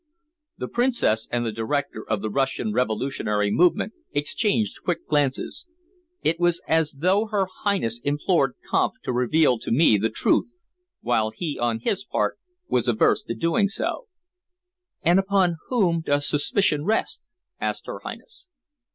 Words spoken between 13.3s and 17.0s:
doing so. "And upon whom does suspicion